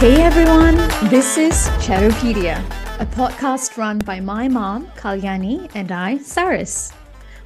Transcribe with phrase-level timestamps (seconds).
[0.00, 0.76] Hey everyone,
[1.10, 2.64] this is Chattopedia,
[3.00, 6.92] a podcast run by my mom, Kalyani, and I, Saris.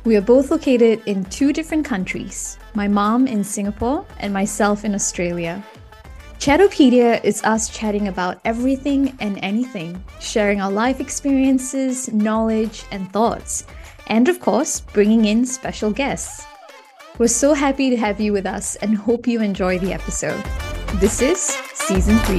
[0.05, 4.95] We are both located in two different countries, my mom in Singapore and myself in
[4.95, 5.65] Australia.
[6.41, 13.65] Chattopedia is us chatting about everything and anything, sharing our life experiences, knowledge, and thoughts,
[14.09, 16.45] and of course, bringing in special guests.
[17.17, 20.45] We're so happy to have you with us and hope you enjoy the episode.
[20.97, 22.39] This is season three.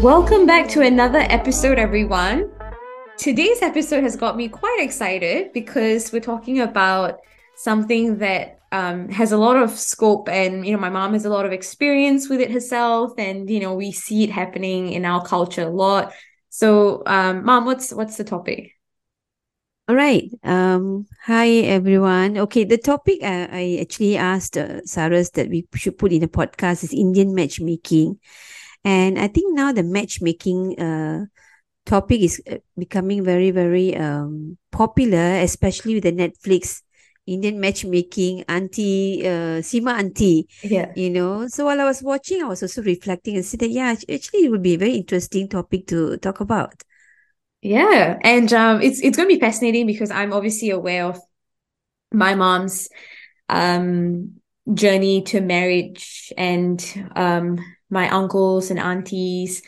[0.00, 2.50] Welcome back to another episode, everyone.
[3.18, 7.18] Today's episode has got me quite excited because we're talking about
[7.56, 11.30] something that um, has a lot of scope, and you know, my mom has a
[11.30, 15.24] lot of experience with it herself, and you know, we see it happening in our
[15.24, 16.12] culture a lot.
[16.50, 18.76] So, um, mom, what's what's the topic?
[19.90, 20.30] All right.
[20.44, 22.38] Um, hi, everyone.
[22.38, 26.28] Okay, the topic uh, I actually asked uh, Saras that we should put in a
[26.28, 28.20] podcast is Indian matchmaking.
[28.84, 31.24] And I think now the matchmaking uh,
[31.86, 36.82] topic is uh, becoming very, very um, popular, especially with the Netflix
[37.26, 40.46] Indian matchmaking, Auntie, uh, Sima Auntie.
[40.62, 40.92] Yeah.
[40.94, 43.96] You know, so while I was watching, I was also reflecting and said that, yeah,
[44.08, 46.80] actually, it would be a very interesting topic to talk about.
[47.62, 51.20] Yeah, and um, it's it's going to be fascinating because I'm obviously aware of
[52.12, 52.88] my mom's
[53.48, 54.34] um
[54.74, 56.84] journey to marriage and
[57.16, 57.58] um
[57.90, 59.62] my uncles and aunties.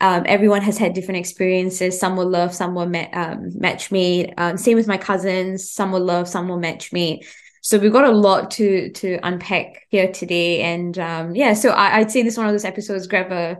[0.00, 1.98] Um, everyone has had different experiences.
[2.00, 4.34] Some will love, some ma- um, match made.
[4.38, 5.70] Um, same with my cousins.
[5.70, 7.26] Some will love, some will match made.
[7.62, 10.96] So we've got a lot to to unpack here today, and
[11.36, 11.54] yeah.
[11.54, 13.06] So I, I'd say this one of those episodes.
[13.06, 13.58] Grab a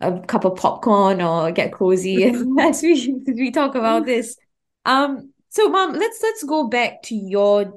[0.00, 2.24] a cup of popcorn or get cozy
[2.60, 2.92] as we
[3.28, 4.36] as we talk about this.
[4.84, 7.74] Um, so mom, let's let's go back to your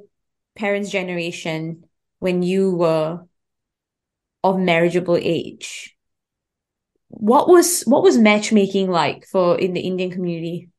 [0.56, 1.86] parents' generation
[2.20, 3.25] when you were
[4.44, 5.96] of marriageable age.
[7.09, 10.70] What was what was matchmaking like for in the Indian community?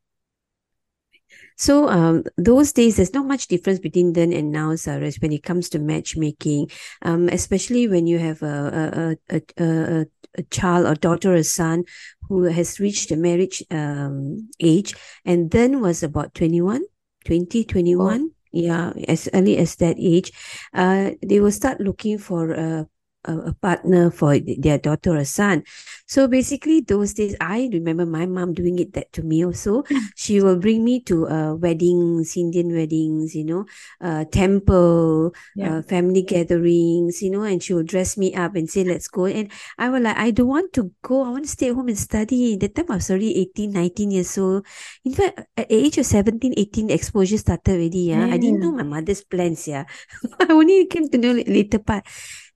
[1.56, 5.42] So um, those days, there's not much difference between then and now, Saras, when it
[5.42, 6.70] comes to matchmaking,
[7.02, 10.06] um, especially when you have a, a, a, a,
[10.36, 11.84] a child or daughter or son
[12.28, 14.94] who has reached the marriage um, age
[15.24, 16.82] and then was about 21,
[17.24, 18.22] 20, 21.
[18.22, 18.30] Oh.
[18.56, 20.30] Yeah, as early as that age,
[20.74, 22.86] uh, they will start looking for a
[23.24, 25.64] a, partner for their daughter or son.
[26.06, 29.84] So basically, those days, I remember my mom doing it that to me also.
[30.16, 33.64] she will bring me to uh, weddings, Indian weddings, you know,
[34.02, 35.78] uh, temple, yeah.
[35.78, 39.24] uh, family gatherings, you know, and she will dress me up and say, let's go.
[39.24, 41.24] And I was like, I don't want to go.
[41.24, 42.56] I want to stay at home and study.
[42.56, 44.66] That time I was already 18, 19 years old.
[45.04, 48.12] In fact, at age of 17, 18, exposure started already.
[48.12, 48.26] Yeah?
[48.26, 48.34] yeah.
[48.34, 49.66] I didn't know my mother's plans.
[49.66, 49.84] Yeah.
[50.40, 52.04] I only came to know later part.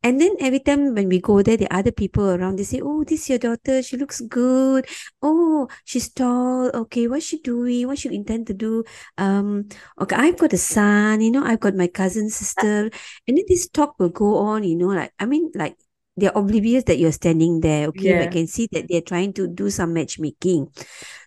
[0.03, 3.03] And then every time when we go there, the other people around, they say, Oh,
[3.03, 3.83] this is daughter.
[3.83, 4.87] She looks good.
[5.23, 6.71] Oh, she's tall.
[6.75, 7.87] Okay, what's she doing?
[7.87, 8.85] What she intend to do?
[9.17, 9.69] Um,
[10.01, 12.91] okay, I've got a son, you know, I've got my cousin sister.
[13.27, 15.77] And then this talk will go on, you know, like I mean, like
[16.19, 17.89] they're oblivious that you're standing there.
[17.89, 18.23] Okay, yeah.
[18.23, 20.69] I can see that they're trying to do some matchmaking.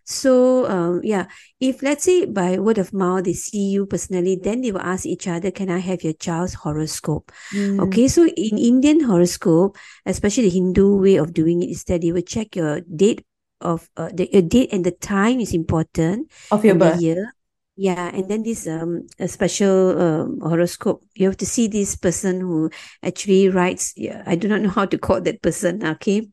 [0.04, 1.28] So, um, yeah,
[1.60, 5.06] if let's say by word of mouth they see you personally, then they will ask
[5.06, 7.80] each other, "Can I have your child's horoscope?" Mm.
[7.88, 12.12] Okay, so in Indian horoscope, especially the Hindu way of doing it, is that they
[12.12, 13.24] will check your date
[13.62, 17.00] of uh, the your date and the time is important of your birth.
[17.00, 17.34] year.
[17.76, 21.04] Yeah, and then this um a special um, horoscope.
[21.16, 22.70] You have to see this person who
[23.02, 23.94] actually writes.
[23.96, 25.84] Yeah, I do not know how to call that person.
[25.86, 26.28] Okay,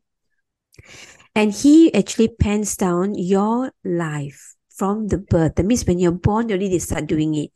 [1.35, 5.55] and he actually pens down your life from the birth.
[5.55, 7.51] That means when you're born, already they start doing it.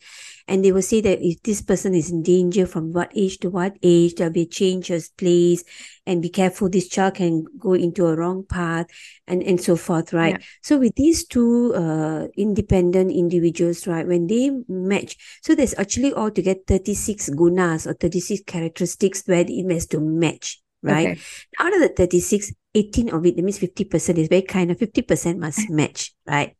[0.47, 3.49] And they will say that if this person is in danger from what age to
[3.49, 5.63] what age, there'll be a change of place
[6.05, 6.69] and be careful.
[6.69, 8.87] This child can go into a wrong path
[9.27, 10.39] and, and so forth, right?
[10.39, 10.45] Yeah.
[10.61, 16.59] So with these two uh, independent individuals, right, when they match, so there's actually altogether
[16.67, 21.11] 36 gunas or 36 characteristics where it has to match right?
[21.11, 21.21] Okay.
[21.59, 25.37] Out of the 36, 18 of it, that means 50% is very kind of 50%
[25.37, 26.55] must match, right?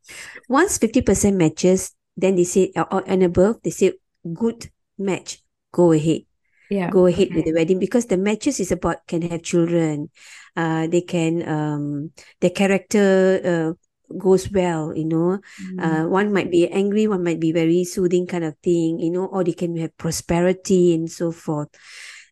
[0.48, 3.92] Once 50% matches, then they say, or, and above, they say,
[4.32, 6.22] good match, go ahead.
[6.70, 6.90] Yeah.
[6.90, 7.36] Go ahead okay.
[7.36, 10.10] with the wedding because the matches is about can have children.
[10.56, 15.38] Uh, they can, um, their character, uh, goes well, you know.
[15.62, 15.80] Mm.
[16.04, 19.26] Uh, one might be angry, one might be very soothing kind of thing, you know,
[19.26, 21.68] or they can have prosperity and so forth.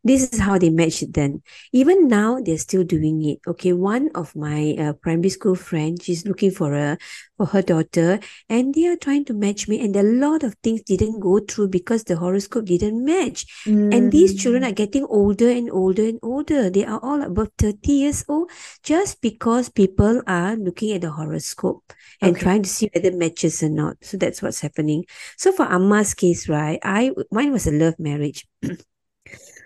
[0.05, 1.43] This is how they match it then.
[1.73, 3.39] Even now, they're still doing it.
[3.47, 6.99] Okay, one of my uh, primary school friends, she's looking for a
[7.37, 10.83] for her daughter, and they are trying to match me, and a lot of things
[10.83, 13.47] didn't go through because the horoscope didn't match.
[13.65, 13.95] Mm.
[13.95, 16.71] And these children are getting older and older and older.
[16.71, 18.51] They are all above 30 years old
[18.83, 22.43] just because people are looking at the horoscope and okay.
[22.43, 23.97] trying to see whether it matches or not.
[24.03, 25.05] So that's what's happening.
[25.37, 28.47] So for Amma's case, right, I mine was a love marriage.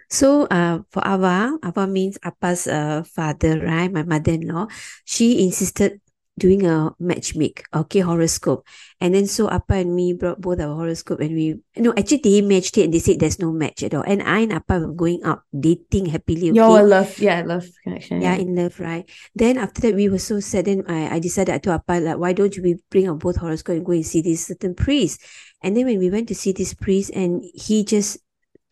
[0.09, 3.91] So uh, for Ava, Ava means Appa's uh, father, right?
[3.91, 4.69] My mother-in-law.
[5.05, 6.01] She insisted
[6.39, 8.67] doing a matchmake, okay, horoscope.
[9.01, 12.43] And then so Appa and me brought both our horoscope and we, no, actually they
[12.43, 14.03] matched it and they said there's no match at all.
[14.03, 16.51] And I and Appa were going out, dating happily.
[16.51, 16.57] Okay?
[16.57, 18.21] Your love, yeah, love connection.
[18.21, 19.09] Yeah, yeah, in love, right?
[19.35, 20.67] Then after that, we were so sad.
[20.67, 23.87] Then I, I decided to Appa, like, why don't we bring our both horoscope and
[23.87, 25.23] go and see this certain priest?
[25.63, 28.19] And then when we went to see this priest and he just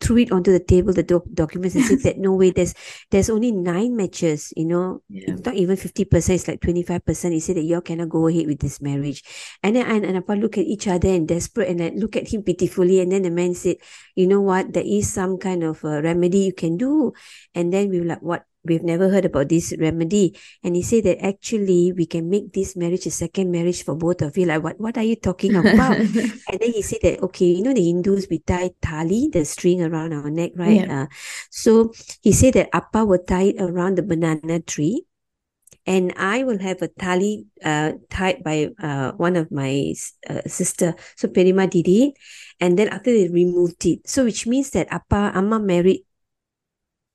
[0.01, 2.73] threw it onto the table, the doc- documents, and said that no way, there's
[3.11, 5.35] there's only nine matches, you know, yeah.
[5.45, 7.31] not even 50%, it's like 25%.
[7.31, 9.23] He said that y'all cannot go ahead with this marriage.
[9.63, 12.33] And then and, and Appa look at each other and desperate and I look at
[12.33, 12.99] him pitifully.
[12.99, 13.77] And then the man said,
[14.15, 17.13] you know what, there is some kind of a remedy you can do.
[17.53, 20.37] And then we were like, what we've never heard about this remedy.
[20.63, 24.21] And he said that actually we can make this marriage a second marriage for both
[24.21, 24.45] of you.
[24.45, 25.97] Like, what, what are you talking about?
[25.97, 29.81] and then he said that, okay, you know, the Hindus, we tie tali, the string
[29.81, 30.87] around our neck, right?
[30.87, 31.03] Yeah.
[31.03, 31.05] Uh,
[31.49, 31.91] so
[32.21, 35.05] he said that Appa will tie it around the banana tree.
[35.87, 39.93] And I will have a tali uh, tied by uh, one of my
[40.27, 40.95] uh, sister.
[41.15, 42.13] So Perima did it.
[42.59, 44.09] And then after they removed it.
[44.09, 46.04] So which means that Appa, Amma married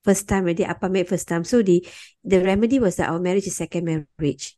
[0.04, 1.44] first time already apa married first time.
[1.44, 1.84] So the
[2.24, 4.56] the remedy was that our marriage is second marriage.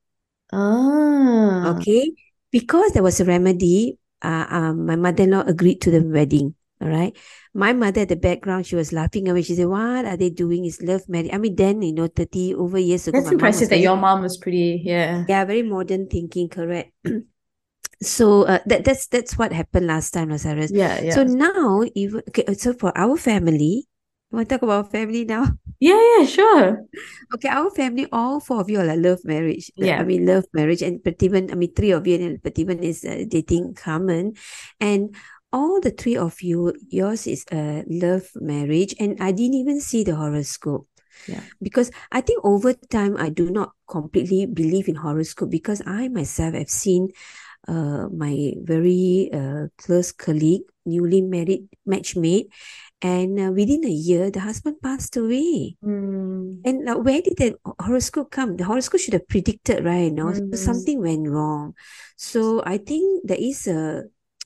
[0.52, 1.74] Ah.
[1.76, 2.12] Okay?
[2.50, 7.16] Because there was a remedy uh, um, my mother-in-law agreed to the wedding all right
[7.54, 10.64] my mother at the background she was laughing away she said what are they doing?
[10.64, 11.30] Is love marriage.
[11.32, 14.22] I mean then you know 30 over years ago that's impressive that very, your mom
[14.22, 15.24] was pretty yeah.
[15.28, 16.92] Yeah very modern thinking correct.
[18.02, 20.74] So uh, that that's that's what happened last time Lazarus.
[20.74, 21.14] Yeah yeah.
[21.14, 23.86] So now even okay so for our family
[24.32, 25.46] want to talk about family now?
[25.82, 26.86] Yeah, yeah, sure.
[27.34, 29.66] Okay, our family, all four of you are like love marriage.
[29.74, 29.98] Yeah.
[29.98, 30.80] I mean, love marriage.
[30.80, 34.34] And Prativan, I mean, three of you, and Prativan is uh, dating Carmen.
[34.78, 35.16] And
[35.52, 38.94] all the three of you, yours is a love marriage.
[39.00, 40.86] And I didn't even see the horoscope.
[41.26, 41.42] Yeah.
[41.60, 46.54] Because I think over time, I do not completely believe in horoscope because I myself
[46.54, 47.10] have seen
[47.68, 52.46] uh, my very uh, close colleague, newly married matchmate,
[53.02, 55.76] and uh, within a year, the husband passed away.
[55.84, 56.62] Mm.
[56.64, 58.56] And uh, where did that horoscope come?
[58.56, 60.12] The horoscope should have predicted, right?
[60.12, 60.56] No, mm.
[60.56, 61.74] something went wrong.
[62.16, 64.04] So I think there is a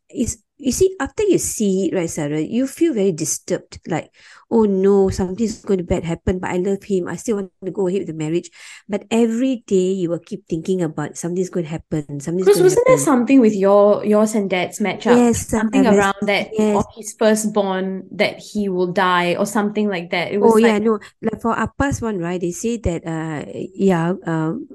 [0.08, 3.78] is you see, after you see it, right, Sarah, you feel very disturbed.
[3.86, 4.10] Like,
[4.50, 7.08] oh no, something's going to bad happen, but I love him.
[7.08, 8.50] I still want to go ahead with the marriage.
[8.88, 12.20] But every day you will keep thinking about something's going to happen.
[12.20, 12.96] Something's because wasn't happen.
[12.96, 15.16] there something with your yours and dad's matchup?
[15.16, 16.76] Yes, something around that yes.
[16.76, 20.32] of his firstborn that he will die or something like that.
[20.32, 20.64] It was oh like...
[20.64, 22.40] yeah, no, like for Appa's one, right?
[22.40, 23.44] They say that uh
[23.74, 24.68] yeah, um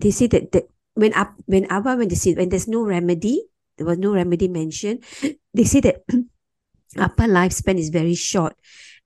[0.00, 3.40] they say that, that when up when Appa when they see when there's no remedy
[3.76, 5.04] there was no remedy mentioned.
[5.52, 6.04] They say that
[6.96, 8.54] Appa lifespan is very short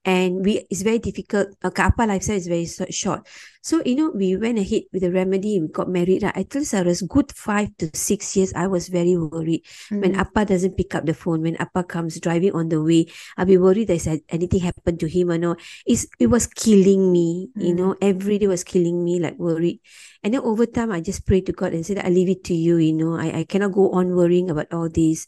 [0.05, 3.27] and we it's very difficult okay, Appa lifespan is very short
[3.61, 6.37] so you know we went ahead with the remedy we got married right?
[6.37, 9.99] i told Cyrus good five to six years i was very worried mm-hmm.
[9.99, 13.07] when appa doesn't pick up the phone when appa comes driving on the way
[13.37, 17.49] i'll be worried that anything happened to him or no it's, it was killing me
[17.49, 17.67] mm-hmm.
[17.67, 19.81] you know every day was killing me like worried
[20.23, 22.53] and then over time i just prayed to god and said i leave it to
[22.53, 25.27] you you know i, I cannot go on worrying about all this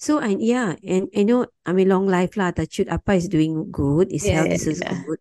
[0.00, 2.56] so and yeah, and you know, I mean, long life lah.
[2.56, 4.08] Tachut Appa is doing good.
[4.10, 4.96] His yeah, health is yeah.
[5.04, 5.20] good.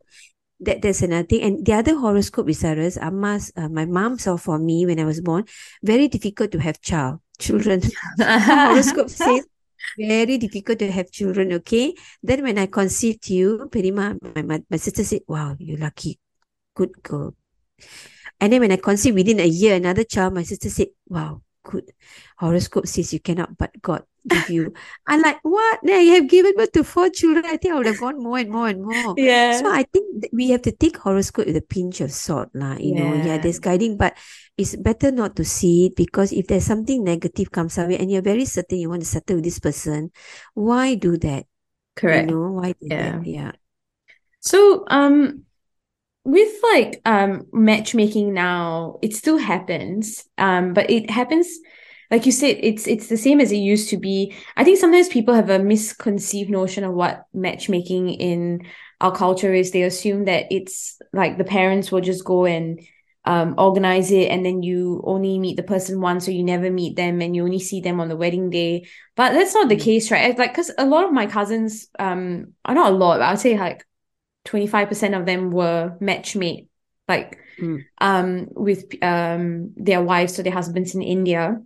[0.64, 1.44] That that's another thing.
[1.44, 2.96] And the other horoscope is Sarah's.
[2.96, 5.44] Amma's, uh, my mom saw for me when I was born.
[5.84, 7.84] Very difficult to have child children.
[8.20, 9.44] horoscope says
[10.00, 11.52] very difficult to have children.
[11.60, 11.94] Okay.
[12.24, 16.20] Then when I conceived you, Perima, my, my, my sister said, "Wow, you're lucky,
[16.72, 17.36] good girl."
[18.40, 21.92] And then when I conceived within a year, another child, my sister said, "Wow, good."
[22.38, 24.74] Horoscope says you cannot, but God give you.
[25.08, 25.80] I'm like, what?
[25.84, 27.46] Now you have given birth to four children.
[27.46, 29.16] I think I would have gone more and more and more.
[29.18, 29.60] Yeah.
[29.60, 32.76] So I think we have to take horoscope with a pinch of salt, lah.
[32.78, 33.04] You yeah.
[33.04, 34.16] know, yeah, there's guiding, but
[34.58, 38.26] it's better not to see it because if there's something negative comes away and you're
[38.26, 40.12] very certain you want to settle with this person,
[40.54, 41.46] why do that?
[41.96, 42.30] Correct.
[42.30, 43.18] You know, why do yeah.
[43.18, 43.26] that?
[43.26, 43.52] Yeah.
[44.40, 45.44] So, um,
[46.26, 50.26] with like um matchmaking now, it still happens.
[50.38, 51.48] Um, but it happens
[52.12, 54.34] like you said, it's it's the same as it used to be.
[54.58, 58.66] I think sometimes people have a misconceived notion of what matchmaking in
[59.00, 62.82] our culture is they assume that it's like the parents will just go and
[63.26, 66.96] um, organize it and then you only meet the person once so you never meet
[66.96, 69.82] them and you only see them on the wedding day but that's not the mm.
[69.82, 73.26] case right like because a lot of my cousins um are not a lot but
[73.28, 73.86] i'd say like
[74.46, 76.68] 25% of them were match made
[77.08, 77.84] like mm.
[78.00, 81.60] um with um their wives or their husbands in india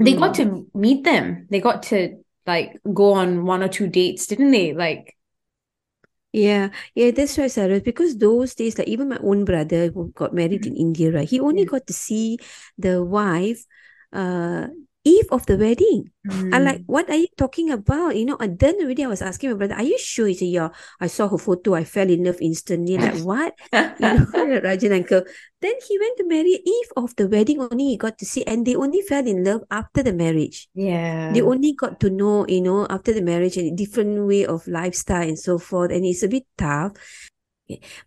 [0.00, 0.18] they mm.
[0.18, 4.50] got to meet them they got to like go on one or two dates didn't
[4.50, 5.16] they like
[6.32, 7.80] yeah, yeah, that's right, Sarah.
[7.80, 11.28] Because those days, like even my own brother who got married in India, right?
[11.28, 12.38] He only got to see
[12.78, 13.64] the wife
[14.12, 14.68] uh
[15.04, 16.10] eve of the wedding.
[16.28, 16.54] Mm.
[16.54, 18.16] I'm like, what are you talking about?
[18.16, 20.26] You know, and then already I was asking my brother, are you sure?
[20.26, 20.68] He said, yeah,
[21.00, 21.74] I saw her photo.
[21.74, 22.98] I fell in love instantly.
[22.98, 23.54] Like, what?
[23.72, 24.26] you know,
[24.60, 25.22] Rajan uncle.
[25.60, 28.44] Then he went to marry eve of the wedding only he got to see.
[28.44, 30.68] And they only fell in love after the marriage.
[30.74, 31.32] Yeah.
[31.32, 35.26] They only got to know, you know, after the marriage and different way of lifestyle
[35.26, 35.92] and so forth.
[35.92, 36.92] And it's a bit tough.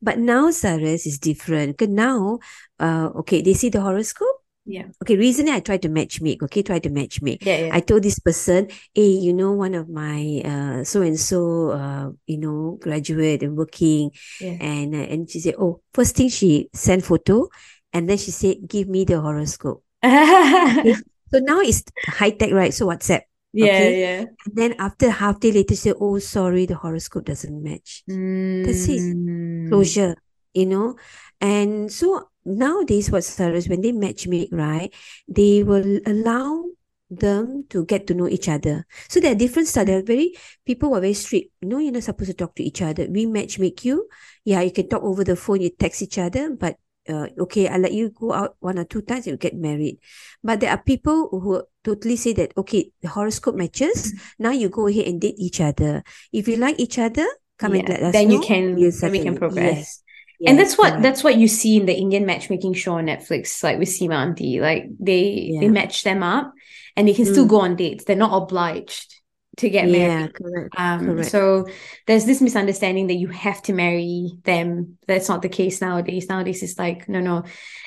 [0.02, 1.78] But now Saras is different.
[1.78, 2.40] Because now,
[2.80, 4.86] uh, okay, they see the horoscope yeah.
[5.02, 5.18] Okay.
[5.18, 6.42] Recently, I tried to match make.
[6.44, 7.46] Okay, try to match make.
[7.46, 7.76] Yeah, yeah.
[7.76, 12.12] I told this person, hey, you know, one of my uh so and so uh
[12.28, 14.58] you know graduate and working, yeah.
[14.62, 17.50] and uh, and she said, oh, first thing she sent photo,
[17.92, 19.84] and then she said, give me the horoscope.
[20.04, 20.96] okay?
[21.34, 22.74] So now it's high tech, right?
[22.74, 23.22] So WhatsApp.
[23.52, 24.02] Yeah, okay?
[24.02, 24.20] yeah.
[24.46, 28.04] And then after half day later, she said, oh, sorry, the horoscope doesn't match.
[28.10, 28.66] Mm.
[28.66, 29.70] That's it.
[29.70, 30.16] Closure.
[30.54, 30.96] You know,
[31.42, 34.94] and so nowadays what sellers when they match make right
[35.28, 36.66] they will allow
[37.10, 38.86] them to get to know each other.
[39.10, 40.36] So there are different styles there are very
[40.66, 41.52] people were very strict.
[41.62, 43.08] No you're not supposed to talk to each other.
[43.10, 44.08] We match make you.
[44.46, 46.78] Yeah you can talk over the phone you text each other but
[47.10, 50.00] uh, okay i'll let you go out one or two times you get married.
[50.44, 54.14] But there are people who totally say that okay the horoscope matches.
[54.14, 54.44] Mm-hmm.
[54.44, 56.04] now you go ahead and date each other.
[56.32, 57.80] If you like each other come yeah.
[57.82, 58.36] and let us then know.
[58.36, 59.78] you can then we can progress.
[59.78, 60.04] Yes
[60.50, 63.80] and that's what that's what you see in the Indian matchmaking show on Netflix, like
[63.80, 64.60] with Sima Auntie.
[64.60, 65.60] Like they yeah.
[65.62, 66.54] they match them up,
[66.96, 67.32] and they can mm.
[67.32, 68.04] still go on dates.
[68.04, 69.22] They're not obliged
[69.58, 70.34] to get yeah, married.
[70.34, 71.30] Correct, um, correct.
[71.30, 71.68] So
[72.08, 74.98] there's this misunderstanding that you have to marry them.
[75.08, 76.28] That's not the case nowadays.
[76.28, 77.44] Nowadays it's like no, no,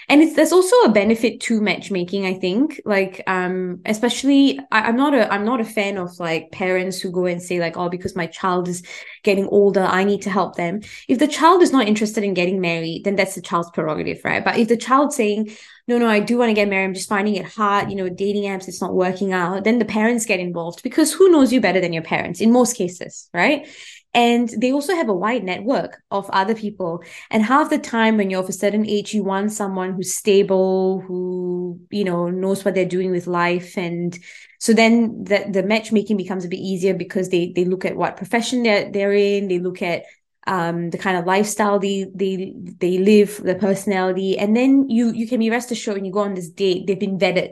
[0.08, 2.26] and it's there's also a benefit to matchmaking.
[2.26, 6.52] I think, like, um, especially I, am not a I'm not a fan of like
[6.52, 8.82] parents who go and say like, oh, because my child is
[9.22, 10.80] getting older, I need to help them.
[11.08, 14.44] If the child is not interested in getting married, then that's the child's prerogative, right?
[14.44, 15.50] But if the child's saying
[15.88, 16.86] no, no, I do want to get married.
[16.86, 17.90] I'm just finding it hard.
[17.90, 19.62] You know, dating apps, it's not working out.
[19.62, 22.76] Then the parents get involved because who knows you better than your parents in most
[22.76, 23.68] cases, right?
[24.16, 27.04] And they also have a wide network of other people.
[27.30, 31.02] And half the time when you're of a certain age, you want someone who's stable,
[31.06, 33.76] who, you know, knows what they're doing with life.
[33.76, 34.18] And
[34.58, 38.16] so then the, the matchmaking becomes a bit easier because they they look at what
[38.16, 40.04] profession they're, they're in, they look at
[40.46, 45.28] um, the kind of lifestyle they they they live, the personality, and then you you
[45.28, 47.50] can be rest assured when you go on this date, they've been vetted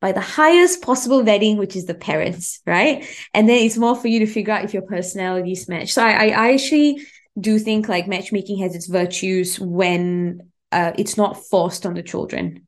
[0.00, 3.04] by the highest possible vetting, which is the parents, right?
[3.34, 5.92] And then it's more for you to figure out if your personalities match.
[5.92, 7.06] So I I, I actually
[7.38, 12.66] do think like matchmaking has its virtues when uh, it's not forced on the children.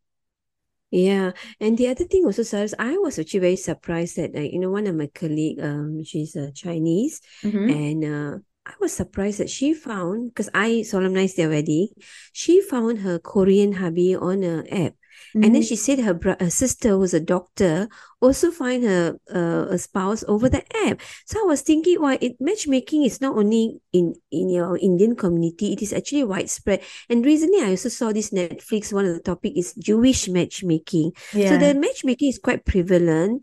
[0.91, 4.59] Yeah, and the other thing also, Sarah, I was actually very surprised that, like, you
[4.59, 7.71] know, one of my colleague, um, she's a uh, Chinese, mm-hmm.
[7.71, 11.89] and uh, I was surprised that she found because I solemnized their wedding.
[12.33, 14.95] She found her Korean hubby on a app,
[15.35, 15.45] mm-hmm.
[15.45, 15.69] and then mm-hmm.
[15.69, 17.89] she said her, bro- her sister was a doctor
[18.21, 21.01] also find her uh, a spouse over the app.
[21.25, 25.73] So I was thinking, why it matchmaking is not only in in your Indian community;
[25.73, 26.85] it is actually widespread.
[27.09, 28.93] And recently, I also saw this Netflix.
[28.93, 31.13] One of the topic is Jewish matchmaking.
[31.33, 31.51] Yeah.
[31.51, 33.43] So the matchmaking is quite prevalent.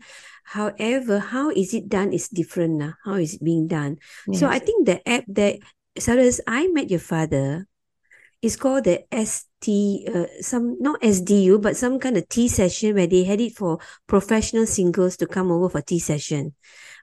[0.54, 2.94] However, how is it done is different now.
[3.04, 3.98] How is it being done?
[4.26, 4.40] Yes.
[4.40, 5.60] So I think the app that
[5.98, 7.66] Saras, I met your father
[8.40, 13.06] is called the ST, uh, some not SDU, but some kind of tea session where
[13.06, 16.54] they had it for professional singles to come over for tea session.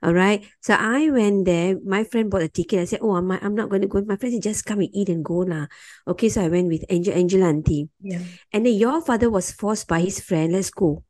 [0.04, 0.46] All right.
[0.62, 1.78] So I went there.
[1.84, 2.80] My friend bought a ticket.
[2.80, 4.90] I said, "Oh, I'm, I'm not going to go." My friend said, "Just come and
[4.94, 5.68] eat and go lah."
[6.08, 6.30] Okay.
[6.30, 7.90] So I went with Angel, Angela Auntie.
[8.02, 8.20] Yeah.
[8.52, 10.54] And then your father was forced by his friend.
[10.54, 11.04] Let's go.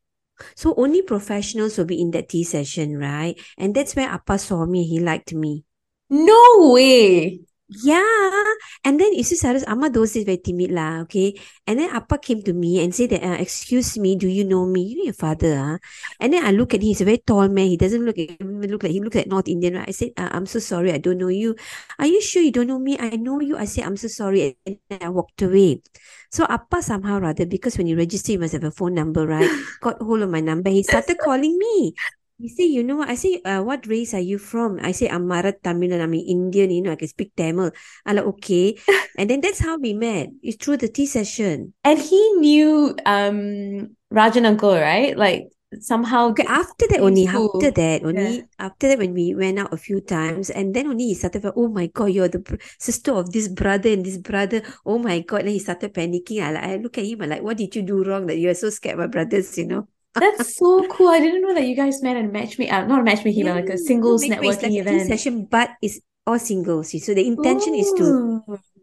[0.55, 3.39] So only professionals will be in that tea session, right?
[3.57, 4.83] And that's where Appa saw me.
[4.83, 5.63] He liked me.
[6.09, 7.41] No way.
[7.67, 8.53] Yeah.
[8.85, 11.33] And then you see Cyrus, Amma those days very timid lah, okay?
[11.65, 14.69] And then Appa came to me and said that, uh, excuse me, do you know
[14.69, 14.85] me?
[14.85, 15.77] You know your father, huh?
[16.21, 17.73] And then I look at him, he's a very tall man.
[17.73, 19.89] He doesn't look, look like, he looks like North Indian, right?
[19.89, 21.55] I said, uh, I'm so sorry, I don't know you.
[21.97, 22.99] Are you sure you don't know me?
[22.99, 23.57] I know you.
[23.57, 24.57] I said, I'm so sorry.
[24.65, 25.81] And then I walked away.
[26.29, 29.49] So Appa somehow rather, because when you register, you must have a phone number, right?
[29.81, 30.69] Got hold of my number.
[30.69, 31.95] He started calling me.
[32.37, 33.07] He say, you know what?
[33.09, 34.79] I say, uh, what race are you from?
[34.83, 37.71] I say, I'm Mara Tamil and I'm Indian, you know, I can speak Tamil.
[38.05, 38.75] I'm like, okay.
[39.17, 40.29] and then that's how we met.
[40.43, 41.73] It's through the tea session.
[41.85, 45.15] And he knew um Rajan uncle, right?
[45.17, 45.47] Like
[45.79, 47.55] somehow Okay, after that only, school.
[47.55, 48.43] after that only, Yeah.
[48.59, 51.53] after that when we went out a few times, and then only he started, like,
[51.55, 54.61] oh my God, you're the br- sister of this brother and this brother.
[54.85, 55.47] Oh my God.
[55.47, 56.43] Then he started panicking.
[56.43, 58.53] I, like, I look at him, I'm like, what did you do wrong that you're
[58.55, 59.87] so scared, of my brothers, you know?
[60.15, 61.09] That's so cool.
[61.09, 63.69] I didn't know that you guys met and matchmake, uh, not a matchmaking, but like
[63.69, 65.07] a singles no, networking event.
[65.07, 66.91] session, but it's all singles.
[67.03, 68.41] So the intention is to,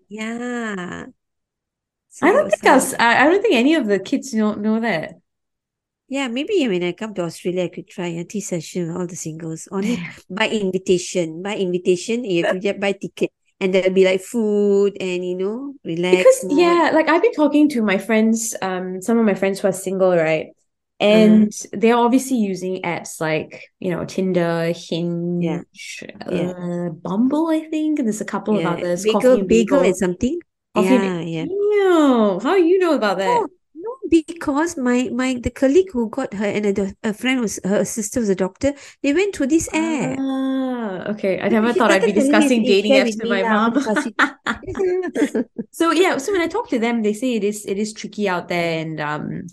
[0.09, 1.07] yeah.
[2.11, 2.93] So I don't think us.
[2.99, 5.15] I, I don't think any of the kids know know that.
[6.09, 9.07] Yeah, maybe when I come to Australia, I could try a tea session with all
[9.07, 9.67] the singles.
[9.73, 9.97] Only
[10.31, 11.43] by invitation.
[11.43, 13.31] By invitation, you have to get buy ticket.
[13.59, 16.59] And there'll be like food and you know, relax Because more.
[16.59, 19.73] yeah, like I've been talking to my friends, um, some of my friends who are
[19.73, 20.49] single, right?
[21.03, 25.63] And they're obviously using apps like, you know, Tinder, Hinge,
[26.29, 26.53] Yeah.
[26.55, 29.83] uh, Bumble, I think, and there's a couple of others, Bagel, Coffee and bagel Bagel.
[29.83, 30.41] and something.
[30.75, 31.47] Coffee Yeah, and yeah.
[31.47, 33.43] Ew, how you know about that?
[33.43, 37.59] Oh, no, because my my the colleague who got her and a, a friend was
[37.65, 38.75] her sister was a doctor.
[39.03, 40.19] They went through this app.
[40.19, 41.41] Ah, okay.
[41.41, 43.43] I never she thought I'd be started telling me, discussing "Eh, dating apps with my
[43.43, 43.75] mom.
[45.71, 48.29] So yeah, so when I talk to them, they say it is it is tricky
[48.29, 49.47] out there, and um,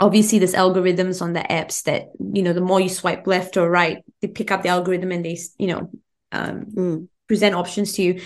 [0.00, 3.70] obviously there's algorithms on the apps that you know the more you swipe left or
[3.70, 5.90] right, they pick up the algorithm and they you know
[6.32, 7.08] um Mm.
[7.28, 8.20] present options to you.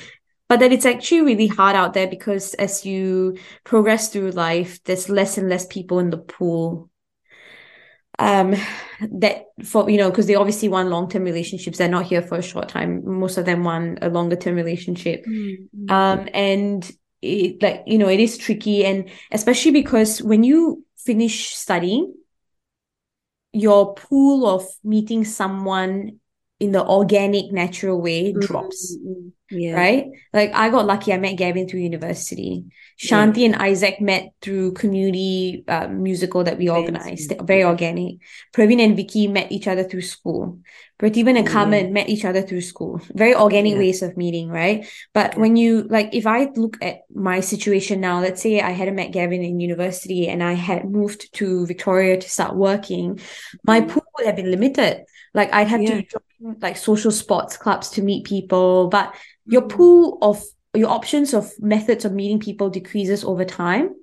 [0.48, 5.08] But that it's actually really hard out there because as you progress through life, there's
[5.08, 6.90] less and less people in the pool.
[8.18, 8.54] Um,
[9.00, 11.78] that for you know, because they obviously want long-term relationships.
[11.78, 13.02] They're not here for a short time.
[13.04, 15.24] Most of them want a longer-term relationship.
[15.26, 15.90] Mm, mm.
[15.90, 16.88] Um, and
[17.22, 22.14] it like you know, it is tricky, and especially because when you finish studying,
[23.52, 26.18] your pool of meeting someone
[26.60, 29.74] in the organic, natural way Mm, drops mm, yeah.
[29.74, 30.06] right?
[30.32, 31.12] Like I got lucky.
[31.12, 32.64] I met Gavin through university.
[32.98, 37.32] Shanti and Isaac met through community um, musical that we organized.
[37.42, 38.16] Very organic.
[38.54, 40.60] Praveen and Vicky met each other through school.
[40.98, 41.46] Pratibhan and.
[41.46, 43.00] Carmen met each other through school.
[43.14, 43.78] Very organic Yeah.
[43.78, 44.86] ways of meeting, right?
[45.12, 48.94] But when you like, if I look at my situation now, let's say I hadn't
[48.94, 53.18] met Gavin in university and I had moved to Victoria to start working,
[53.66, 53.88] my Mm.
[53.88, 55.04] pool would have been limited.
[55.34, 56.00] Like I'd have Yeah.
[56.00, 59.14] to join like social sports clubs to meet people, but
[59.46, 59.68] your Mm.
[59.70, 60.42] pool of
[60.74, 63.94] your options of methods of meeting people decreases over time.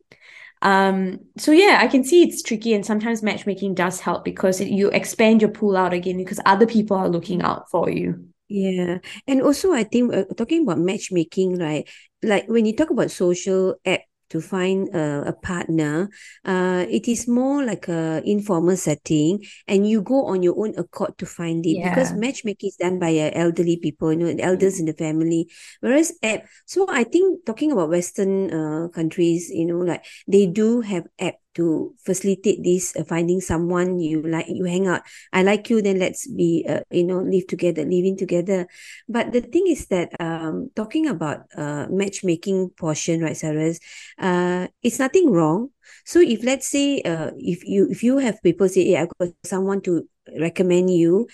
[0.62, 4.68] Um, so yeah, I can see it's tricky, and sometimes matchmaking does help because it,
[4.70, 8.28] you expand your pool out again because other people are looking out for you.
[8.48, 11.88] Yeah, and also I think uh, talking about matchmaking, right?
[12.22, 16.10] Like when you talk about social app to find a, a partner,
[16.46, 21.18] uh, it is more like a informal setting, and you go on your own accord
[21.18, 24.80] to find it because matchmaking is done by uh, elderly people, you know, the elders
[24.80, 25.48] in the family.
[25.82, 30.82] Whereas app, so I think talking about Western uh, countries, you know, like they do
[30.82, 35.02] have app to facilitate this uh, finding someone you like, you hang out.
[35.34, 38.68] I like you, then let's be, uh, you know, live together, living together.
[39.10, 43.74] But the thing is that um, talking about uh, matchmaking portion, right, Sarah,
[44.20, 45.70] uh, it's nothing wrong.
[46.06, 49.30] So if let's say uh, if you if you have people say, hey, I've got
[49.44, 50.08] someone to
[50.40, 51.28] recommend you,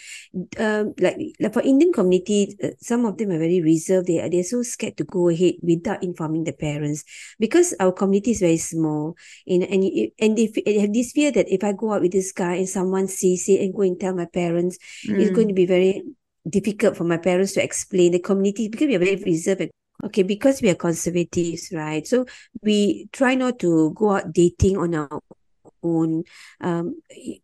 [0.59, 4.07] um, like like for Indian community, uh, some of them are very reserved.
[4.07, 7.03] They are they're so scared to go ahead without informing the parents
[7.39, 9.15] because our community is very small.
[9.47, 12.11] And you, and they, f- they have this fear that if I go out with
[12.11, 14.77] this guy and someone sees it and go and tell my parents,
[15.19, 16.03] it's going to be very
[16.49, 19.61] difficult for my parents to explain the community because we are very reserved.
[19.61, 19.71] and-
[20.03, 22.05] Okay, because we are conservatives, right?
[22.05, 22.27] So
[22.61, 25.21] we try not to go out dating on our
[25.87, 26.23] own
[26.61, 26.95] um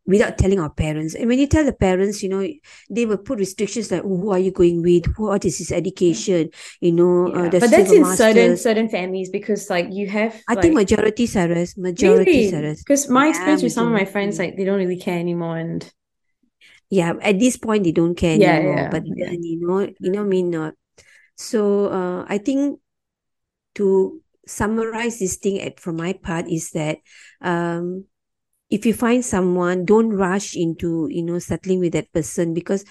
[0.06, 1.16] without telling our parents.
[1.16, 2.48] And when you tell the parents, you know,
[2.90, 5.06] they will put restrictions like, oh, who are you going with?
[5.18, 6.50] What is his education?
[6.82, 7.50] You know, uh, Yeah.
[7.50, 8.58] does But that's in certain master's?
[8.58, 13.28] certain families because like you have I think like majority Sarah's, majority really because my
[13.28, 15.92] Yeah, experience with some of my friends like they don't really care anymore and
[16.90, 20.24] yeah at this point they don't care Yeah, anymore but then you know you know
[20.24, 20.74] me not
[21.38, 22.80] so uh, i think
[23.76, 27.00] to summarize this thing at from my part is that
[27.42, 28.06] um
[28.74, 32.84] if you find someone don't rush into you know settling with that person because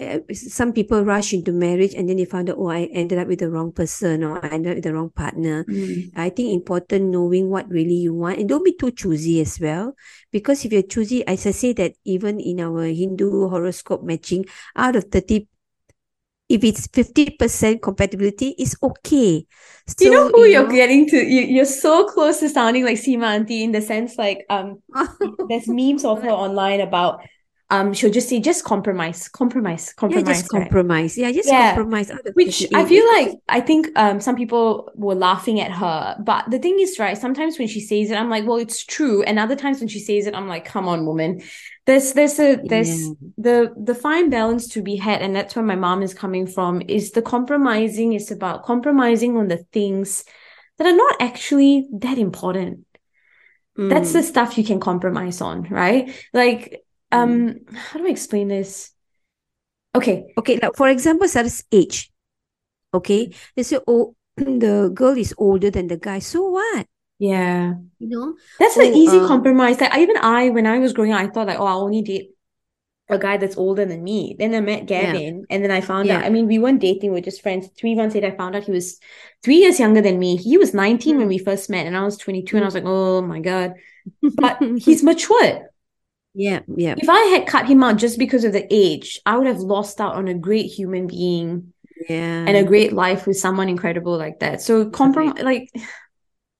[0.00, 3.28] uh, some people rush into marriage and then they found out oh i ended up
[3.28, 6.10] with the wrong person or i ended up with the wrong partner Mm.
[6.16, 9.94] I think important knowing what really you want and don't be too choosy as well.
[10.30, 14.44] Because if you're choosy, as I say that even in our Hindu horoscope matching,
[14.76, 15.46] out of 30,
[16.52, 19.46] if it's 50% compatibility, it's okay.
[19.96, 21.16] Do you know who you you're know, getting to?
[21.16, 24.82] You, you're so close to sounding like Sima Auntie in the sense like um
[25.48, 27.20] there's memes of her online about
[27.72, 30.26] um, she'll just say, just compromise, compromise, compromise.
[30.26, 30.60] Yeah, just right?
[30.60, 31.18] compromise.
[31.18, 31.74] Yeah, just Yeah.
[31.74, 32.12] compromise.
[32.34, 32.68] Which.
[32.74, 36.78] I feel like I think um some people were laughing at her, but the thing
[36.80, 37.16] is, right?
[37.16, 40.00] Sometimes when she says it, I'm like, well, it's true, and other times when she
[40.00, 41.40] says it, I'm like, come on, woman.
[41.86, 43.14] There's there's a there's Yeah.
[43.38, 43.56] the
[43.88, 46.82] the fine balance to be had, and that's where my mom is coming from.
[46.88, 50.24] Is the compromising is about compromising on the things
[50.78, 52.84] that are not actually that important.
[53.76, 54.12] That's Mm.
[54.12, 56.12] the stuff you can compromise on, right?
[56.32, 58.92] Like, um, how do I explain this?
[59.94, 62.10] Okay, Okay, like for example, Sarah's age.
[62.94, 66.20] Okay, they say, oh, the girl is older than the guy.
[66.20, 66.86] So what?
[67.18, 67.74] yeah.
[67.98, 68.36] You know?
[68.58, 69.80] That's an easy um, compromise.
[69.80, 72.30] Like even I, when I was growing up, I thought like, oh, I'll only date
[73.10, 74.36] a guy that's older than me.
[74.38, 75.12] Then I met Yeah.
[75.12, 76.24] Gavin, and then I found out.
[76.24, 77.68] I mean, we weren't dating; we were just friends.
[77.78, 79.00] Three months later, I found out he was
[79.44, 80.36] three years younger than me.
[80.36, 81.28] He was 19 when Mm.
[81.28, 83.74] we first met, and I was 22, and I was like, oh my God.
[84.40, 85.62] But he's matured.
[86.34, 89.46] Yeah, yeah, If I had cut him out just because of the age, I would
[89.46, 91.72] have lost out on a great human being
[92.08, 92.44] yeah.
[92.46, 94.62] and a great life with someone incredible like that.
[94.62, 95.70] So compromise, like,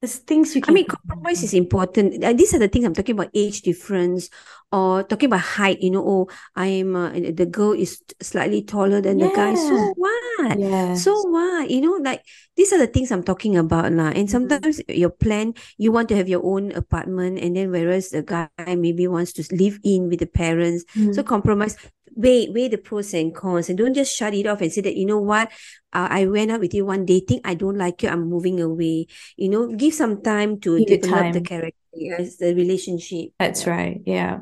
[0.01, 2.23] there's things you can I mean, compromise is important.
[2.23, 4.29] Uh, these are the things I'm talking about age difference
[4.73, 5.81] or talking about height.
[5.83, 9.55] You know, oh, I am, uh, the girl is slightly taller than the guy.
[9.55, 10.59] So what?
[10.59, 10.95] Yeah.
[10.95, 11.71] So what?
[11.71, 12.23] You know, like
[12.57, 13.93] these are the things I'm talking about.
[13.93, 14.11] lah.
[14.17, 14.33] And Mhm.
[14.33, 18.49] sometimes your plan, you want to have your own apartment, and then whereas the guy
[18.75, 20.85] maybe wants to live in with the parents.
[21.13, 21.27] So Mm.
[21.27, 21.77] compromise,
[22.14, 24.96] weigh, weigh the pros and cons, and don't just shut it off and say that,
[24.96, 25.51] you know what,
[25.92, 29.07] uh, I went out with you one dating, I don't like you, I'm moving away.
[29.37, 31.44] You know, give some time to Give develop the time.
[31.44, 33.31] character, yes, the relationship.
[33.38, 34.01] That's right.
[34.07, 34.40] Yeah.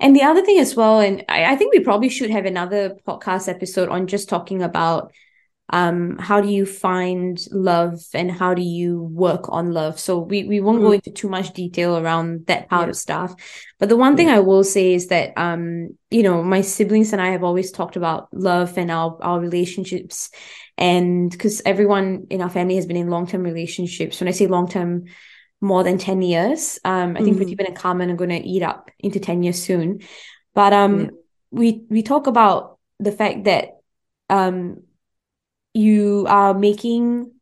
[0.00, 2.96] And the other thing as well, and I, I think we probably should have another
[3.06, 5.12] podcast episode on just talking about
[5.70, 9.98] um how do you find love and how do you work on love.
[9.98, 10.94] So we, we won't go Mm.
[10.96, 12.90] into too much detail around that part Yeah.
[12.90, 13.34] of stuff.
[13.78, 17.22] But the one thing I will say is that um, you know, my siblings and
[17.22, 20.30] I have always talked about love and our our relationships.
[20.76, 24.20] And because everyone in our family has been in long-term relationships.
[24.20, 25.04] When I say long-term,
[25.60, 26.78] more than 10 years.
[26.84, 27.40] Um, I think Mhm.
[27.40, 30.00] Pratibha and Carmen are going to eat up into 10 years soon.
[30.54, 31.06] But um, Yeah.
[31.52, 33.78] we we talk about the fact that
[34.28, 34.82] um,
[35.74, 37.32] you are making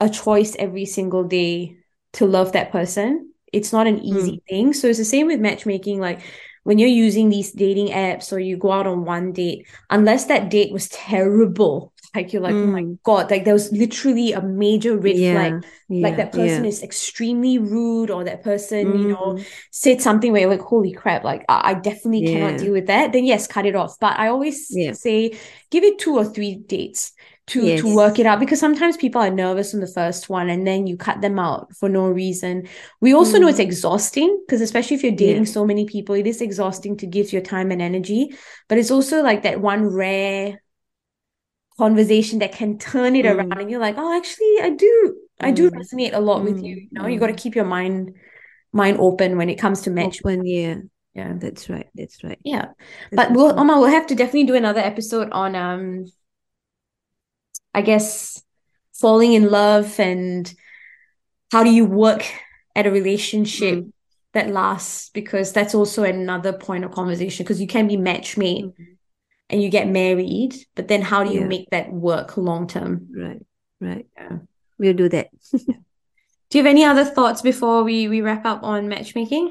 [0.00, 1.78] a choice every single day
[2.14, 3.32] to love that person.
[3.52, 4.04] It's not an hmm.
[4.04, 4.72] easy thing.
[4.72, 6.00] So it's the same with matchmaking.
[6.00, 6.20] Like
[6.64, 10.50] when you're using these dating apps or you go out on one date, unless that
[10.50, 12.98] date was terrible, like you're like, oh my Mm.
[13.04, 15.54] God, like there was literally a major red flag
[15.88, 16.68] Yeah, like that person yeah.
[16.68, 19.46] is extremely rude or that person you know Mm.
[19.70, 23.12] said something where you're like holy crap like I, I definitely cannot deal with that
[23.12, 24.92] then yes cut it off but I always Yeah.
[24.92, 25.38] say
[25.70, 27.12] give it two or three dates
[27.48, 30.66] to to work it out because sometimes people are nervous on the first one and
[30.66, 32.68] then you cut them out for no reason
[33.00, 33.62] we also know it's Mm.
[33.70, 35.16] exhausting because especially if you're Yeah.
[35.16, 38.34] dating so many people it is exhausting to give your time and energy
[38.68, 40.60] but it's also like that one rare
[41.78, 43.34] conversation that can turn it Mm.
[43.36, 45.76] around and you're like oh actually I do I do Mm.
[45.78, 46.82] resonate a lot with you Mm.
[46.82, 47.42] you know you got to Mm.
[47.42, 48.14] keep your mind
[48.72, 50.76] mind open when it comes to match Open, yeah.
[51.14, 51.88] yeah That's right.
[51.94, 52.38] That's right.
[52.44, 52.66] yeah
[53.10, 53.58] That's but we'll right.
[53.58, 56.04] Oma we'll have to definitely do another episode on um
[57.74, 58.42] I guess
[58.92, 60.52] falling in love and
[61.52, 62.24] how do you work
[62.74, 63.92] at a relationship Mm.
[64.34, 68.64] that lasts because that's also another point of conversation because you can be match made
[68.66, 68.97] Mm.
[69.50, 71.46] And you get married but then how do you Yeah.
[71.46, 73.42] make that work long term Right.
[73.80, 74.06] Right.
[74.16, 74.38] Yeah.
[74.78, 75.28] We'll do that.
[75.52, 79.50] do you have any other thoughts before we we wrap up on matchmaking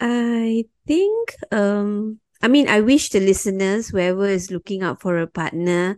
[0.00, 5.26] I think, um, I mean, I wish the listeners, whoever is looking out for a
[5.26, 5.96] partner,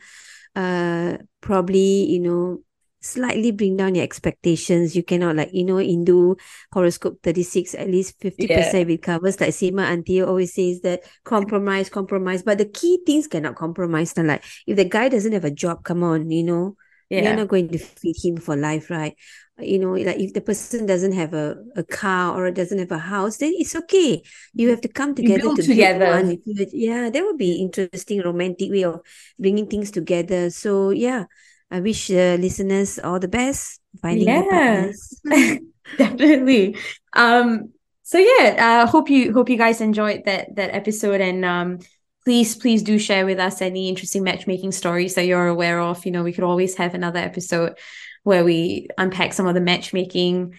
[0.54, 2.61] uh, probably, you know,
[3.00, 4.96] slightly bring down your expectations.
[4.96, 6.35] You cannot like, you know, Hindu
[6.72, 9.40] horoscope 36, at least 50% it covers.
[9.40, 12.42] Like Sima Auntie always says that compromise, compromise.
[12.42, 14.16] But the key things cannot compromise.
[14.16, 16.76] Now, like if the guy doesn't have a job, come on, you know,
[17.11, 19.16] you're not going to feed him for life, right?
[19.59, 22.98] You know, like if the person doesn't have a, a car or doesn't have a
[22.98, 24.22] house, then it's okay.
[24.52, 26.06] You have to come together to build together.
[26.06, 26.38] one.
[26.44, 29.00] Yeah, that would be interesting, romantic way of
[29.38, 30.50] bringing things together.
[30.50, 31.24] So yeah,
[31.70, 34.42] I wish uh, listeners all the best finding Yeah.
[34.42, 35.20] partners.
[35.98, 36.76] Definitely.
[37.12, 41.79] Um, so yeah, uh, hope you hope you guys enjoyed that that episode and um
[42.24, 46.05] please please do share with us any interesting matchmaking stories that you're aware of.
[46.07, 47.79] You know, we could always have another episode
[48.22, 50.55] where we unpack some of the matchmaking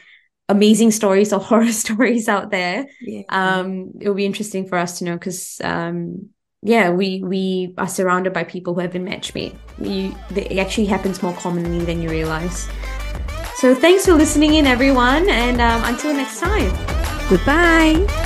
[0.50, 2.86] amazing stories or horror stories out there.
[3.02, 3.24] Yeah.
[3.30, 6.30] Um, it'll be interesting for us to know because um
[6.68, 9.56] yeah, we we are surrounded by people who have been matchmade.
[9.80, 12.68] You, it actually happens more commonly than you realize.
[13.56, 16.70] So thanks for listening in, everyone, and um, until next time.
[17.30, 18.26] Goodbye.